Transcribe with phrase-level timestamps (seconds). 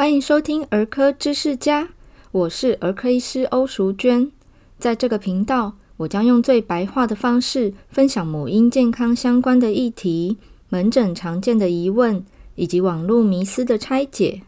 [0.00, 1.90] 欢迎收听儿科知识家，
[2.32, 4.32] 我是儿科医师欧淑娟。
[4.78, 10.38] 在这个频道，我将用最白话的方式分享母婴健康相关的议题、
[10.70, 12.24] 门诊常见的疑问
[12.54, 14.40] 以及网络迷思的拆解。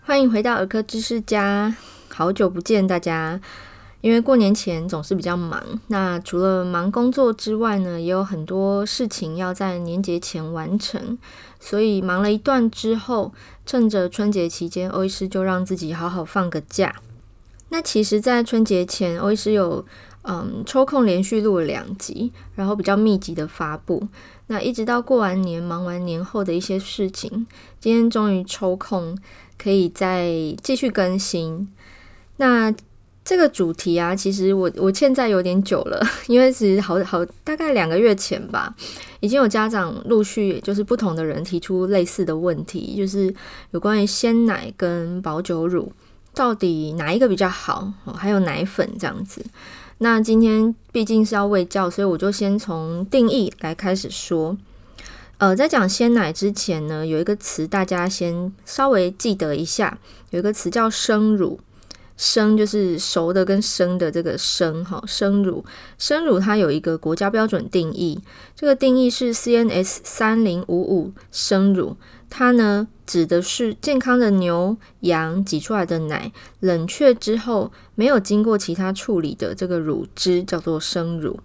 [0.00, 1.76] 欢迎回到儿科知识家，
[2.08, 3.42] 好久不见大家。
[4.04, 11.16] 因为过年前总是比较忙，那除了忙工作之外呢，也有很多事情要在年节前完成，
[11.58, 13.32] 所以忙了一段之后，
[13.64, 16.96] 趁着春节期间，欧医师就让自己好好放个假。
[17.70, 19.82] 那其实，在春节前，欧医师有
[20.24, 24.06] 嗯抽空连续录了两集，然后比较密集的发布。
[24.48, 27.46] 那一直到过完年，忙完年后的一些事情，
[27.80, 29.16] 今天终于抽空
[29.56, 30.30] 可以再
[30.62, 31.72] 继续更新。
[32.36, 32.70] 那
[33.24, 38.74] 这个主题啊，其实我我欠债有点久了，因为其实好好大概两个月前吧，
[39.20, 43.34] 已经有家长陆续就是不同的人提出类似的问题，就是
[43.70, 45.90] 有关于鲜奶跟保久乳
[46.34, 49.42] 到底哪一个比较好，还有奶粉这样子。
[49.98, 54.56] 那今天毕竟是要喂教，所以我就先从定义来开始说。
[55.38, 59.98] 呃，在讲鲜奶之前呢，有一个词大家先稍微记得一下，
[60.30, 61.58] 有一个词叫生乳。
[62.16, 65.64] 生就是熟的跟生的这个生哈，生乳，
[65.98, 68.20] 生乳它有一个国家标准定义，
[68.54, 71.96] 这个定义是 CNS 三零五五生乳，
[72.30, 81.40] 它呢指的是健康的牛羊挤出来的奶，冷却之后没有经过其他处理的这个乳汁叫做生乳。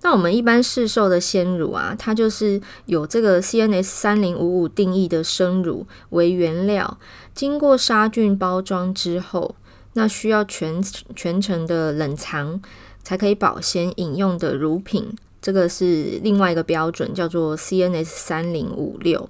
[0.00, 6.98] 那我们一般市售的鲜乳啊，它就是有这个 CNS 三零五五定义的生乳为原料，
[7.34, 9.54] 经过杀菌包装之后。
[9.98, 10.80] 那需要全
[11.16, 12.62] 全程的冷藏
[13.02, 19.28] 才可以保鲜饮用的乳品，这个是另外一个标准，叫做 CNS 三零五六，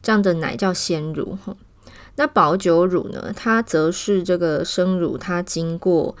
[0.00, 1.36] 这样的奶叫鲜乳。
[2.14, 3.32] 那保久乳呢？
[3.34, 6.16] 它则是这个生乳，它经过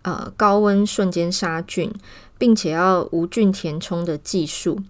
[0.00, 1.92] 呃高温瞬间杀菌，
[2.38, 4.80] 并且要无菌填充的技术。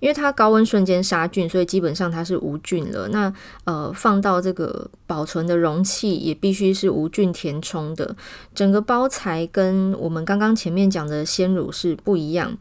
[0.00, 3.08] 因为它高温瞬间杀菌，所以基本上它是无菌了。
[3.08, 3.32] 那
[3.64, 8.14] 呃，放到这个保存的容器也必须是无菌填充的。
[8.54, 12.56] 整个包材跟我们刚刚前面讲的鲜乳是不一样。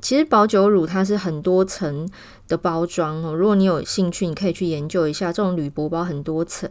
[0.00, 2.08] 其实保酒乳它是很多层
[2.46, 3.34] 的包装哦。
[3.34, 6.70] 如果你有兴趣，你可以去研究一下这种铝箔包很多层，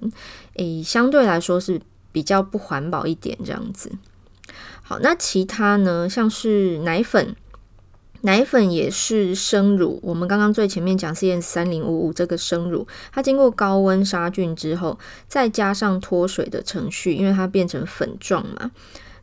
[0.53, 3.91] 诶，相对来说是比较不环保一点这样子。
[4.83, 7.35] 好，那其他呢，像是奶粉。
[8.25, 14.97] 奶粉也是生乳，我们刚刚最前面讲 CNS 三零五五这个生乳，它经过高温杀菌之后，
[15.27, 18.71] 再加上脱水的程序，因为它变成粉状嘛，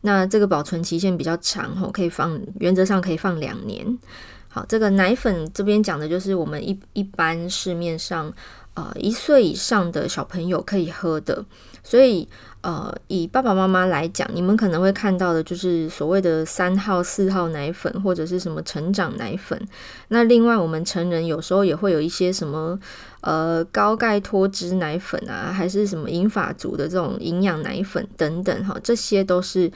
[0.02, 3.98] 那这个保存期限比较长吼，可以放，原则上可以放两年。
[4.46, 8.32] 好，这个奶粉这边讲的就是我们一一般市面上
[8.74, 11.44] 呃一岁以上的小朋友可以喝的，
[11.82, 12.28] 所以。
[12.62, 19.60] 呃，以爸爸妈妈来讲，你们可能会看到的就是所谓的三号、四号奶粉，或者是什么成长奶粉。
[20.06, 22.78] 那另外，我们成人有时候也会有一些什么
[23.22, 29.68] 呃高钙脱脂奶粉啊，还是什么银发族的这种营养奶粉等等哈，这些都是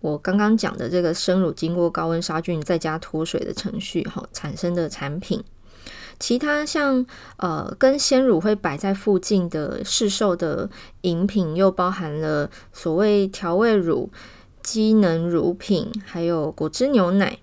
[0.00, 5.40] 我刚刚讲的这个生乳经过高温杀菌再加脱水的程序哈产生的产品。
[6.18, 7.04] 其他像
[7.36, 10.70] 呃跟鲜乳会摆在附近的市售的
[11.02, 14.10] 饮品，又包含了所谓调味乳、
[14.62, 17.38] 机能乳品，还有果汁牛奶。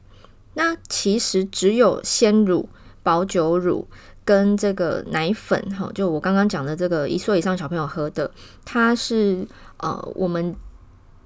[0.54, 2.68] 那其实只有鲜乳、
[3.04, 3.88] 保久乳
[4.26, 8.32] 跟这个奶粉，哈，就我刚刚讲的这个一岁以上小朋友喝的，
[8.66, 10.56] 它是呃我们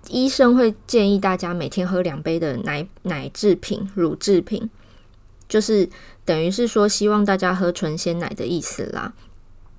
[0.09, 4.69] 医生会建议大家每天喝两杯的奶奶制品、乳制品。
[5.47, 5.89] 就是
[6.23, 9.13] 等于是说，希望大家喝纯鲜奶的意思啦。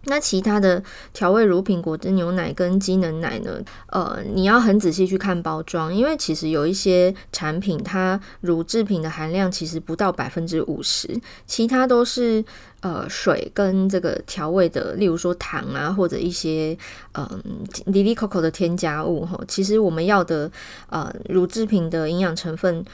[0.09, 0.81] 那其他的
[1.12, 3.60] 调味乳品、果汁牛奶跟机能奶呢？
[3.88, 12.45] 呃，你要很仔细去看包装，因为其实有一些产品，它乳制品的含量其实不到百分之五十，其他都是
[12.83, 16.78] 呃水跟这个调味的，例如说糖啊，或者一些
[17.15, 17.42] 嗯
[17.86, 19.36] 哩哩抠抠的添加物哈。
[19.48, 20.48] 其实我们要的
[20.89, 22.84] 呃乳制品的营养成分、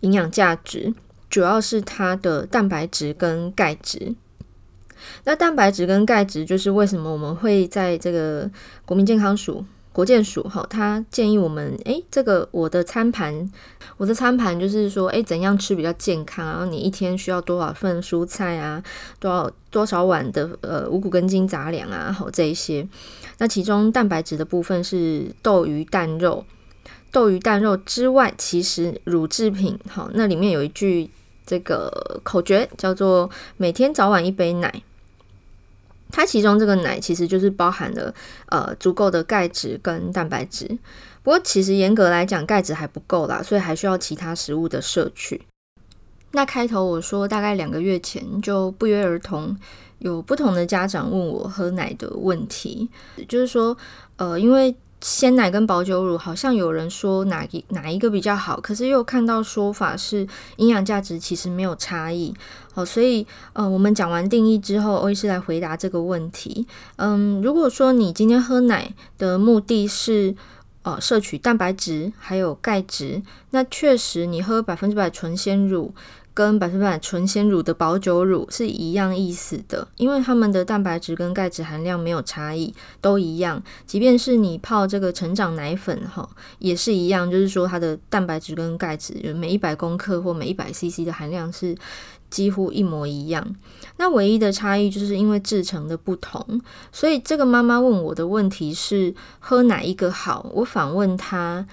[0.00, 0.92] 营养价值。
[1.30, 4.14] 主要是它的蛋白质跟钙质。
[5.24, 8.50] 那蛋白质跟钙质就是为什么我们会在这个
[8.84, 13.50] 国民健康署国健署哈，他建议我们诶，这个我的餐盘，
[13.96, 16.46] 我的餐盘就是说诶，怎样吃比较健康？
[16.46, 18.82] 然后你一天需要多少份蔬菜啊？
[19.18, 22.12] 多少多少碗的呃五谷根茎杂粮啊？
[22.12, 22.86] 好，这一些。
[23.38, 26.44] 那其中蛋白质的部分是豆鱼蛋肉，
[27.10, 31.10] 豆鱼蛋肉之外，其实乳制品好，那里面有一句。
[31.48, 34.82] 这个口诀，叫做每天早晚一杯奶。
[36.10, 38.14] 它其中这个奶其实就是包含了
[38.46, 40.66] 呃足够的钙质跟蛋白质。
[41.22, 45.40] 不过其实严格来讲，钙质还不够啦，所以还需要其他食物的摄取。
[46.32, 49.56] 那开头我说，大概两个月前就不约而同
[49.98, 52.88] 有不同的家长问我喝奶的问题，
[53.26, 53.76] 就是说，
[54.16, 62.34] 呃，因为鲜奶跟保久乳好像有人说哪一哪一个比较好，可是又看到说法是营养价值其实没有差异，
[62.72, 66.66] 好，所以呃，我们讲完定义之后，欧医师来回答这个问题。
[66.96, 70.34] 嗯，如果说你今天喝奶的目的是
[70.82, 75.94] 呃摄取蛋白质还有钙质，那确实你喝百分之百纯鲜乳。
[76.38, 83.60] 跟百分百纯鲜乳的保久乳是一样意思的，因为它们的蛋白质跟钙质含量没有差异，都一样。
[83.88, 86.30] 即便是你泡这个成长奶粉哈，
[86.60, 91.76] 也是一样，就是说它的蛋白质跟钙质，每一百公克或每一百 CC 的含量是
[92.30, 93.56] 几乎一模一样。
[93.96, 96.60] 那唯一的差异就是因为制成的不同。
[96.92, 100.48] 所以这个妈妈问我的问题是喝哪一个好？
[100.54, 101.66] 我反问她：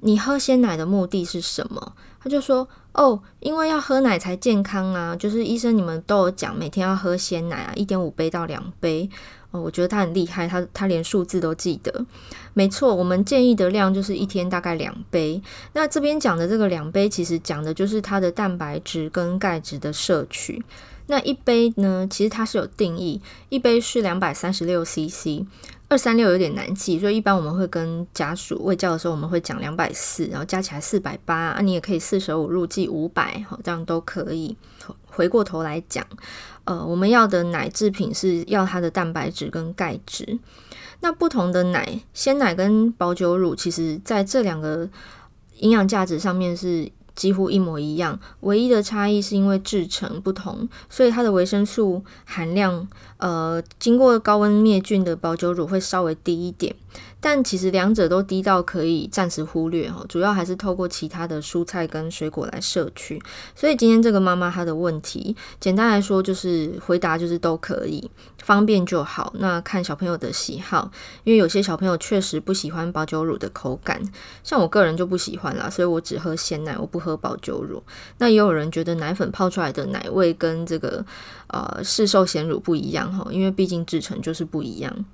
[0.00, 1.94] 你喝鲜奶的目的是什么？
[2.22, 2.68] 她就说。
[2.92, 9.08] 哦，因为要喝奶才健康啊，就是医生你们都有讲，每天要喝鲜奶啊，一点五杯到两杯。
[9.52, 12.06] 哦，我觉得他很厉害，他他连数字都记得。
[12.54, 15.42] 没错，我们建议的量就是一天大概两杯。
[15.72, 20.62] 那这边讲的这个两杯，其实讲的就是它的蛋白质跟钙质的摄取。
[21.10, 25.44] 那一杯呢，其实它是有定义，一杯是两百三十六 CC。
[25.88, 34.56] 二三六有点难记，所以一般我们会跟家属喂教的时候，我们会讲两百四，然后加起来四百八啊，你也可以四舍五入记五百，好，这样都可以。
[35.06, 36.06] 回过头来讲，
[36.62, 40.38] 呃，我们要的奶制品是要它的蛋白质跟钙质。
[41.00, 44.88] 那不同的奶，鲜奶跟保酒乳，其实在这两个
[45.58, 46.88] 营养价值上面是
[47.20, 52.88] 几乎一模一样，唯一的差异是因为制成不同，所以它的维生素含量，
[53.18, 56.74] 呃，经过高温灭菌的保酒乳会稍微低一点。
[57.20, 63.20] 但其实两者都低到可以暂时忽略哈，主要还是透过其他的蔬菜跟水果来摄取。
[63.54, 68.10] 所以今天这个妈妈她的问题，简单来说就是回答就是都可以，
[68.42, 69.32] 方便就好。
[69.38, 70.90] 那看小朋友的喜好，
[71.24, 74.00] 因为有些小朋友确实不喜欢保酒乳的口感，
[74.42, 77.82] 像我个人就不喜欢啦，所以我只喝鲜奶，我不喝保酒乳。
[78.18, 81.04] 那也有人觉得奶粉泡出来的奶味跟这个
[81.48, 85.04] 呃市售鲜乳不一样哈，因为毕竟制成就是不一样。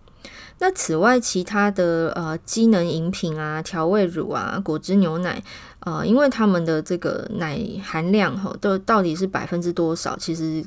[0.58, 5.42] 那此外，其他的呃机能饮品啊、调味乳啊、果汁牛奶，
[5.80, 10.16] 呃，因为他们的这个奶含量哈，都到底是百分之多少？
[10.16, 10.64] 其实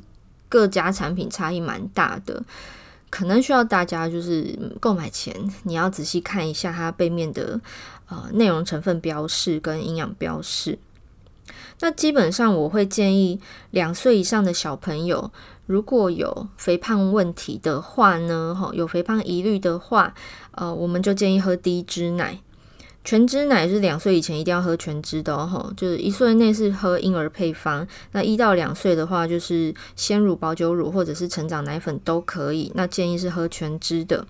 [0.48, 2.40] 各家产品差异蛮大的，
[3.10, 5.34] 可能需要大家就是购买前
[5.64, 7.60] 你要仔细看一下它背面的
[8.08, 10.78] 呃内容成分标示跟营养标示。
[11.80, 13.40] 那基本上我会建议
[13.72, 15.32] 两岁以上的小朋友。
[15.70, 20.12] 如果有肥胖问题的话呢，哈，有肥胖疑虑的话，
[20.50, 22.40] 呃，我们就建议喝低脂奶。
[23.04, 27.86] 全脂奶是两岁以前一定要喝全脂的哦，就是一岁内是喝婴儿配方。
[28.10, 32.72] 那一到两岁的话，就是鲜乳、保酒乳或者是成长奶粉都可以。
[32.74, 34.26] 那建议是喝全脂的。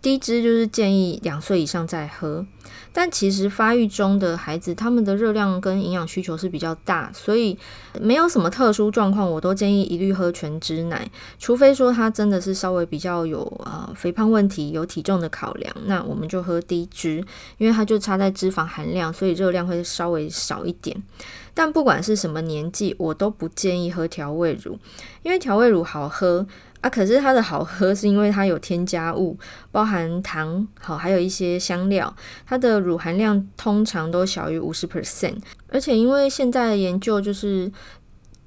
[0.00, 2.44] 低脂就是建议两岁以上再喝，
[2.92, 7.56] 但其实发育中的孩子，他们的热量跟营养需求是比较大，所以
[8.00, 17.24] 没有什么特殊状况，我都建议一律喝全脂奶，除非说他真的是稍微比较有呃肥胖问题、有体重的考量，那我们就喝低脂，
[17.58, 20.96] 因为它就差在脂肪含量，所以热量会稍微少一点。
[21.54, 24.78] 但不管是什么年纪，我都不建议喝调味乳，
[25.22, 26.46] 因为调味乳好喝。
[26.80, 29.38] 啊，可是它的好喝是因为它有添加物，
[29.70, 32.12] 包含糖，好，还有一些香料，
[32.44, 35.36] 它的乳含量通常都小于五十 percent，
[35.72, 37.72] 而且因为现在的研究就是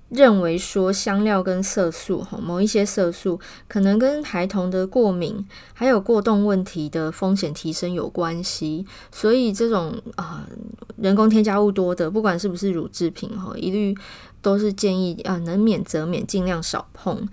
[0.09, 10.55] 认为说香料跟色素，哈，某一些色素可能跟孩童的过敏还有过动问题的风险提升有关系，所以这种啊、呃、
[10.97, 13.97] 人工添加物多的，不管是不是乳制品，哈，一律
[14.43, 17.27] 都是建议啊能免则免，尽量少碰。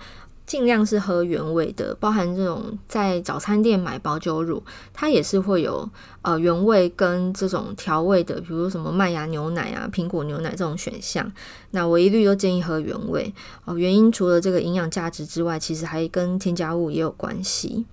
[0.52, 5.88] 尽量是喝原味的，包含这种在早餐店买保酒乳，它也是会有
[6.21, 11.32] 呃原味跟这种调味的，比如什么麦芽牛奶啊、苹果牛奶这种选项。
[11.71, 13.32] 那我一律都建议喝原味
[13.64, 17.87] 哦，原因除了这个营养价值之外，其实还跟添加物也有关系。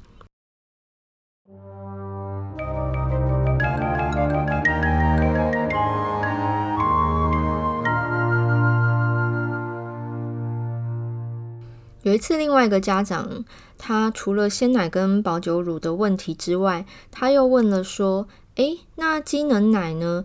[12.04, 13.44] 有一次，另外一个家长，
[13.78, 18.26] 他除了鲜奶跟保酒乳的问题之外，他又问了说
[18.56, 20.24] ：“诶，那机能奶呢？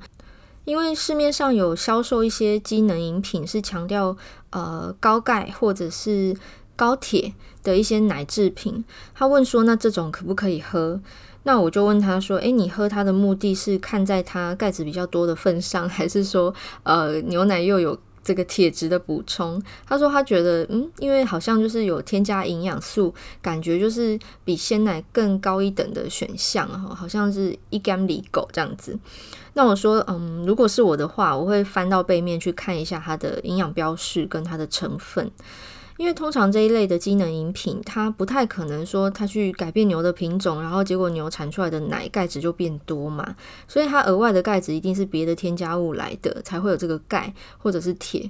[0.64, 4.16] 因为市面上有销售一些机能饮品，是强调
[4.50, 6.36] 呃高钙或者是
[6.76, 8.84] 高铁的一些奶制品。
[9.12, 11.00] 他问说，那这种可不可以喝？
[11.42, 16.54] 那我就问他说，诶，你喝它的目的是看在它钙质比较多的份上，还是说
[16.84, 17.98] 呃牛奶又有？
[18.24, 28.98] 这个铁质的补充，他说他觉得，嗯，因为好像就是有添加营养素，感觉就是比鲜奶更高一等的选项哈，好像是一干里狗这样子。
[29.52, 35.30] 那我说，嗯，如果是我的话，我会翻到背面去看一下它的营养标示跟它的成分。
[35.96, 43.36] 因为通常这一类的机能饮品，它不太可能说它去改变牛的品种，然后结果牛产出来的奶钙质就变多嘛，
[43.68, 48.28] 所以它额外的钙质一定是别的添加物来的，才会有这个钙或者是铁。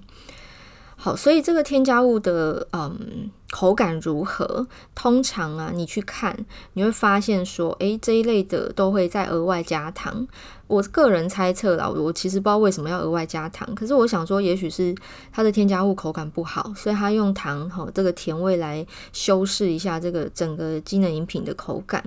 [0.97, 4.67] 好，所以这个添加物的嗯口感如何？
[4.95, 6.37] 通常啊，你去看
[6.73, 10.27] 你会发现说，诶，这一类的都会再额外加糖。
[10.67, 14.95] 我个人猜测啦，我其实不知道为什么要额外加糖，可是我想说，也许是
[15.31, 22.03] 它的添加物口感不好，所以它用糖哈这个甜味来修饰一下这个整个机能饮品的口感。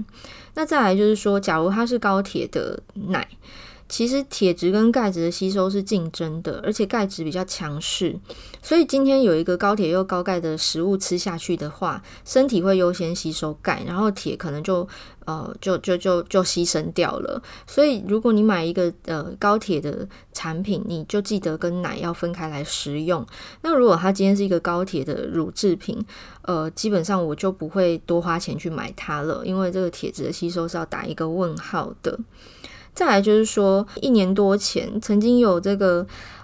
[0.55, 3.27] 那再来就是说，假如它是高铁的奶。
[3.89, 8.19] 其实铁质跟钙质的吸收是竞争的，而且钙质比较强势，
[8.61, 14.87] 所以今天有一个高铁又高钙的食物吃下去的话，身体会优先吸收钙，然后铁可能就
[15.25, 17.41] 呃就就就就牺牲掉了。
[17.65, 23.25] 所以如果你买一个呃高铁的产品，你就记得跟奶要分开来食用。
[23.61, 25.97] 那如果它今天是一个高铁的乳制品，
[26.41, 32.19] 呃，基本上我就不会多花钱去买它了，因为这个铁质的吸收是要打一个问号的。
[32.97, 36.03] 再来就是说，一年多前曾经有这个，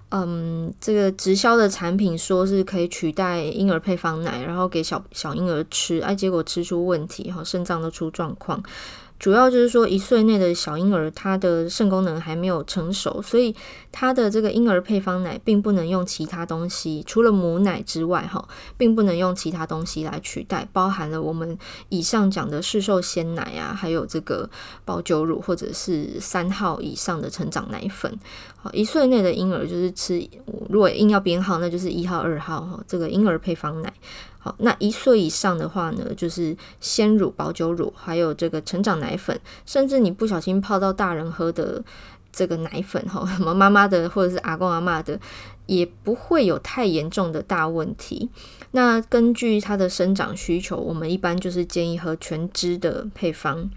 [0.10, 8.62] 嗯，这个直销的产品说是可以取代婴儿配方奶，然后给小小婴儿吃，哎，结果吃出问题，哈，肾脏都出状况。
[9.24, 13.56] 主要就是说，一岁内的小婴儿，他的肾功能还没有成熟，所以
[13.90, 24.50] 他的这个婴儿配方奶并不能用其他东西，除了母奶之外，哈，并不能用其他东西来取代，包含了我们以上讲的市售鲜奶啊，还有这个
[24.84, 28.20] 保酒乳或者是三号以上的成长奶粉。
[28.58, 30.22] 好，一岁内的婴儿就是吃，
[30.68, 33.94] 如果硬要编号，那就是一号、二号哈，这个婴儿配方奶。
[34.46, 41.82] 好，那一岁以上的话呢，就是鲜乳、保酒乳，还有这个成长奶粉，甚至你不小心泡到大人喝的
[42.30, 45.18] 这个奶粉，哈，什么妈妈的或者是阿公阿嬷的，
[45.66, 48.30] 也不会有太严重的大问题。
[48.72, 53.70] 那根据它的生长需求，我们一般就是建议喝全脂的配方。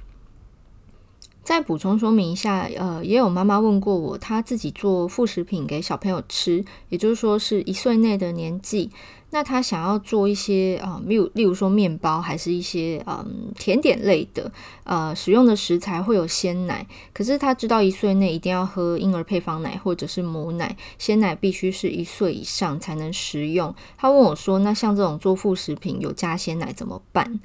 [1.44, 8.90] 再补充说明一下，呃，也有妈妈问过我，她自己做副食品给小朋友吃，也就是说是一岁内的年纪。
[9.36, 14.50] 那他想要做一些啊，例如例如说面包，还是一些嗯甜点类的，
[14.84, 23.74] 呃，使用的食材会有鲜奶，可是他知道一岁内一定要喝婴儿配方奶或者是母奶，鲜奶必须是一岁以上才能食用。
[23.98, 27.38] 他问我说：“那像这种做副食品有加鲜奶怎么办？”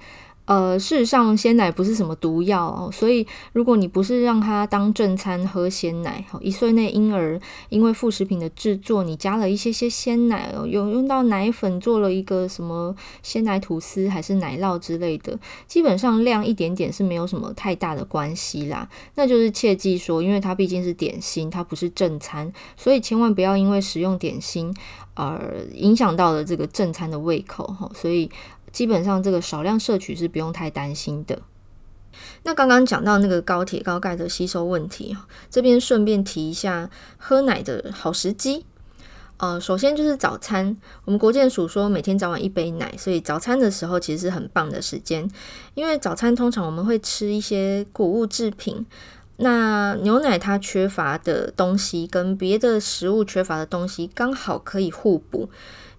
[0.46, 12.94] 呃，事实上，鲜奶不是什么毒药哦，所以如果你不是让他当正餐喝鲜奶，一岁内婴儿因为副食品的制作，你加了一些些鲜奶哦，有用到奶粉做了一个什么
[13.24, 18.90] 鲜奶吐司还是奶酪之类的，基本上量一点点是没有什么太大的关系啦。
[19.16, 24.76] 那就是切记说，因为它毕竟是点心，它不是正餐，所以千万不要因为食用点心
[25.14, 28.30] 而影响到了这个正餐的胃口哈，所以。
[28.72, 31.40] 基本上这个少量摄取是不用太担心的。
[32.44, 35.16] 那刚刚讲到那个高铁高钙的吸收问题，
[35.50, 38.66] 这边顺便提一下喝奶的好时机。
[39.38, 45.28] 呃，首先就是早餐，我们国健署说每天早晚一杯奶，所以早餐的时候其实是很棒的时间。
[45.74, 48.86] 因为早餐通常我们会吃一些谷物制品，
[49.38, 55.50] 那牛奶它缺乏的东西跟别的食物缺乏的东西刚好可以互补。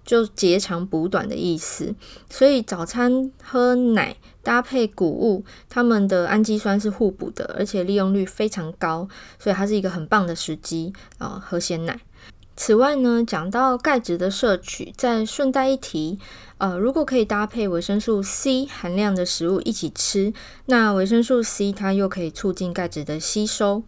[0.04, 1.94] 就截长补短的意思，
[2.28, 12.00] 所以早餐喝奶搭配谷物，它们的氨基酸是互补的，而且利用率非常高，所以它是一个很棒的时机啊，喝鲜奶。
[12.54, 16.18] 此外呢，讲到钙质的摄取，再顺带一提，
[16.58, 20.34] 呃，如果可以搭配维生素 C 含量的食物一起吃，
[20.66, 23.82] 那维生素 C 它又可以促进钙质的吸收。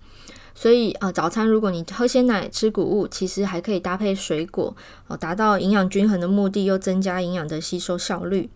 [0.54, 4.75] 所以、呃，早餐如果你喝鲜奶、吃谷物，其实还可以搭配水果，
[5.08, 8.49] 哦，达到营养均衡的目的，又增加营养的吸收效率。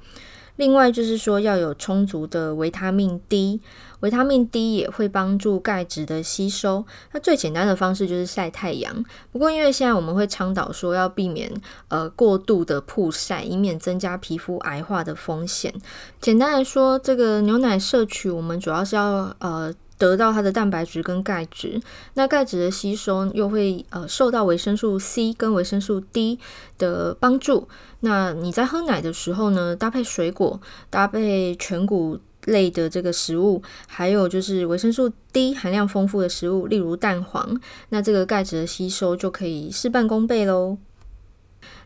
[0.57, 3.61] 另外就是说要有充足的维他命 D，
[4.01, 6.85] 维他命 D 也会帮助钙质的吸收。
[7.13, 9.05] 那最简单的方式就是晒太阳。
[9.31, 11.53] 不过因为现在我们会倡导说要避免
[11.89, 15.73] 呃过度的曝晒，以免增加皮肤癌化的风险。
[16.21, 19.75] 简单来说，这个牛奶摄取我们主要是要呃。
[19.99, 21.81] 得到它的蛋白质跟钙质。
[22.15, 26.39] 那钙质的吸收又会呃受到维生素 C 跟维生素 D
[26.79, 27.69] 的帮助。
[28.01, 40.79] 那你在喝奶的时候呢，搭配水果，搭配全谷类的这个食物，还有就是维生素 D 含量丰富的食物，例如蛋黄，那这个钙质的吸收就可以事半功倍喽。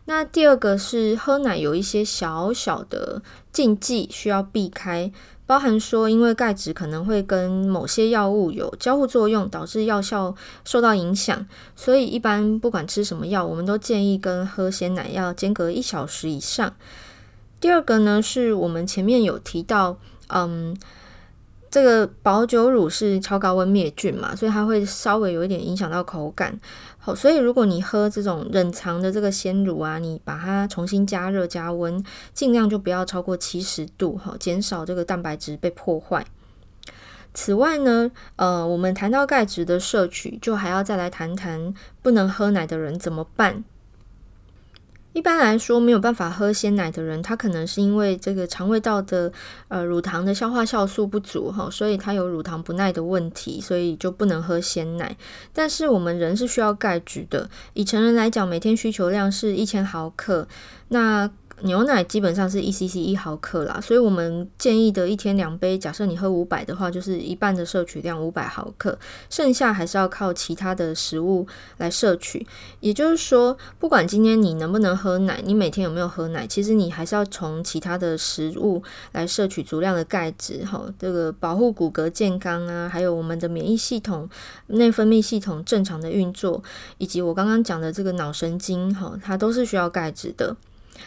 [0.05, 5.11] 那第二个是喝奶有一些小小的禁忌需要避开，
[5.45, 10.35] 包含说因为钙质可能会跟某些药物有交互作用，导致药效
[10.65, 11.45] 受到影响，
[11.75, 16.73] 所以一般不管吃什么药，我们都建议跟喝鲜奶要间隔一小时以上。
[17.59, 19.97] 第二个呢，是我们前面有提到，
[20.27, 20.75] 嗯。
[21.73, 26.55] 这个保酒乳是超高温灭菌嘛，所以它会稍微有一点影响到口感。
[26.99, 36.23] 好，所以如果你喝这种冷藏的这个鲜乳啊，你把它重新加热加温，尽量就不要超过七十度，好，减少这个蛋白质被破坏。
[37.33, 43.63] 此外呢，呃，我们谈到钙质的摄取，就还要再来谈谈不能喝奶的人怎么办。
[45.13, 49.31] 一般来说，没有办法喝鲜奶的人，他可能是因为这个肠胃道的
[49.67, 55.15] 呃乳糖的消化酵素不足哈，所以他有乳糖不耐的问题，所以就不能喝鲜奶。
[55.53, 60.47] 但是我们人是需要钙质的，以成人来讲，每天需求量是一千毫克，
[60.89, 61.29] 那。
[61.61, 68.97] 牛奶基本上是一 cc 一毫克啦，所以我们建议的一天两杯，假设你喝五百的话，就是一半的摄取量五百毫克，
[69.29, 72.45] 剩下还是要靠其他的食物来摄取。
[72.81, 78.83] 也就是说，不管今天你能不能喝奶，你每天有没有喝奶，其实你还是要从其他的食物
[79.13, 84.29] 来摄取足量的钙质，哈，这个保护骨骼健康啊，还有我们的免疫系统、
[84.67, 86.61] 内分泌系统正常的运作，
[86.97, 90.57] 以及我刚刚讲的这个脑神经，哈，它都是需要钙质的。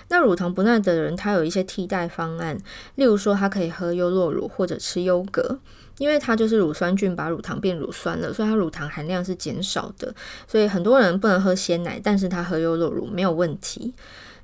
[0.08, 2.58] 那乳糖不耐的人，他有一些替代方案，
[2.96, 5.58] 例如说，他可以喝优酪乳或者吃优格，
[5.98, 10.14] 因为它就是乳酸菌把乳糖变乳酸了，所以它乳糖含量是减少的。
[10.46, 13.94] 所以很多人不能喝鲜奶，但是他喝优酪乳没有问题。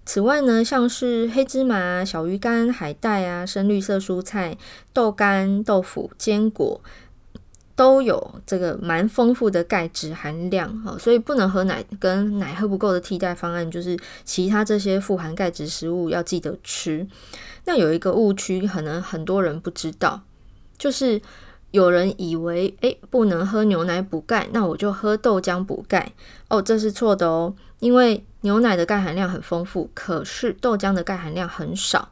[0.04, 4.58] 此外呢，像是黑芝麻、小鱼干、海带啊、深绿色蔬菜、
[4.92, 6.80] 豆干、豆腐、坚果。
[7.74, 17.06] 都有这个蛮丰富的钙质含量，哈，所以不能喝奶跟奶喝不够的替代方案就是其他这些富含钙质食物要记得吃。
[17.64, 20.20] 那有一个误区，可能很多人不知道，
[20.76, 21.20] 就是
[21.70, 26.12] 有人以为，诶，不能喝牛奶补钙，那我就喝豆浆补钙。
[26.48, 32.10] 哦，这是错的哦，因为牛奶的钙含量很丰富，可是豆浆的钙含量很少。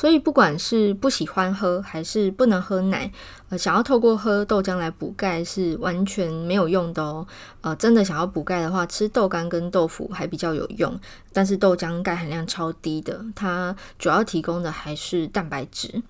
[0.00, 3.12] 所以，不管是不喜欢喝还是不能喝奶，
[3.50, 7.26] 呃，想要透过喝豆浆来补钙是完全没有用的哦。
[7.60, 10.98] 呃，真的想要补钙的话，吃豆干跟豆腐还比较有用，
[11.34, 16.02] 但是豆浆钙含量超低的，它主要提供的还是蛋白质。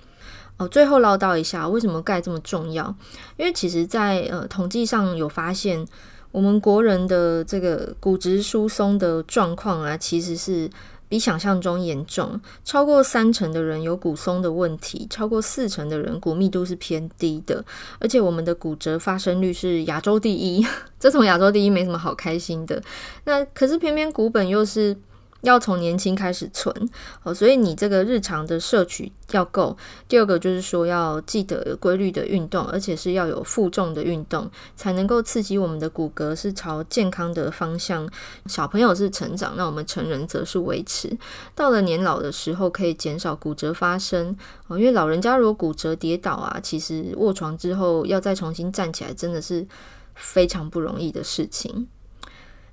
[0.56, 2.94] 哦，最后唠叨一下，为什么钙这么重要？
[3.36, 5.84] 因为其实在呃统计上有发现，
[6.30, 10.70] 我们国人的这个骨质疏松的状况啊，其实是。
[11.10, 17.62] 比想象中严重，超过三成的人有骨松的问题，超过四成的人骨密度是偏低的，
[17.98, 20.66] 而且我们的骨折发生率是亚洲第一，
[20.98, 22.82] 这从亚洲第一没什么好开心的。
[23.24, 24.96] 那可是偏偏骨本又是。
[25.42, 26.74] 要从年轻开始存，
[27.22, 29.76] 哦，所以你这个日常的摄取要够。
[30.06, 38.08] 第二个就是说要记得有规律的运动，而且是要有负重的运动，才能够刺激我们的骨骼是朝健康的方向。
[38.46, 41.16] 小朋友是成长，那我们成人则是维持。
[41.54, 44.36] 到了年老的时候，可以减少骨折发生。
[44.68, 49.66] 哦，因为老人家如果骨折跌倒啊，其实卧床之后要再重新站起来，真的是
[50.14, 51.88] 非常不容易的事情。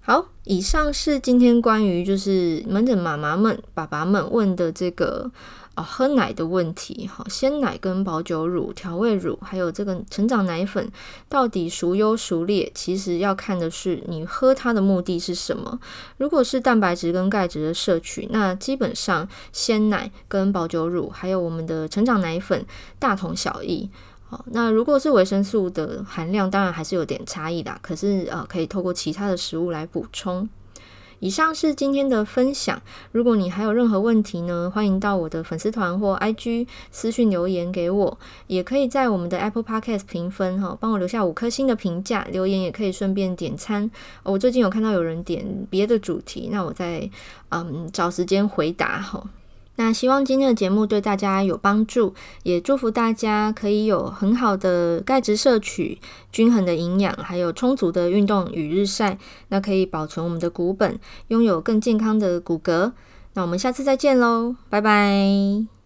[0.07, 5.29] 好，以上是今天关于就是门诊妈妈们、爸爸们问的这个
[5.75, 7.09] 啊喝奶的问题。
[7.13, 10.89] 好，鲜奶跟保酒乳、调味乳，还有这个成长奶粉，
[11.27, 12.71] 到底孰优孰劣？
[12.73, 15.77] 其实要看的是你喝它的目的是什么。
[16.15, 22.65] 如果是蛋白质跟钙质的摄取，那基本上鲜奶跟保酒乳，还有我们的成长奶粉，
[22.97, 23.89] 大同小异。
[24.29, 27.79] 好，那如果是维生素的含量，当然还是有点差异啦。
[27.81, 30.49] 可是呃，可以透过其他的食物来补充。
[31.19, 32.79] 以上是今天的分享。
[33.11, 42.27] 如果你还有任何问题呢，欢迎到我的粉丝团或 IG 私讯留言给我，也可以在我们的 Apple Podcast 评分哈，帮我留下五颗星的评价。
[42.29, 43.89] 留言也可以顺便点餐。
[44.21, 47.09] 我最近有看到有人点别的主题，那我再
[47.49, 49.27] 嗯找时间回答哈。
[49.77, 52.13] 那希望今天的节目对大家有帮助，
[52.43, 55.99] 也祝福大家可以有很好的钙质摄取、
[56.31, 59.17] 均衡的营养，还有充足的运动与日晒，
[59.49, 62.91] 那可以保存我们的骨本，拥有更健康的骨骼。
[63.33, 65.76] 那我们下次再见喽，拜拜。